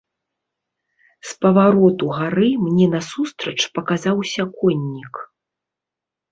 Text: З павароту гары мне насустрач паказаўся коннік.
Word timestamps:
З 1.31 1.35
павароту 1.47 2.09
гары 2.21 2.49
мне 2.65 2.87
насустрач 2.95 3.55
паказаўся 3.79 4.51
коннік. 4.59 5.13